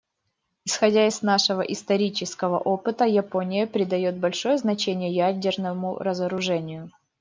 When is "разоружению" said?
5.99-6.89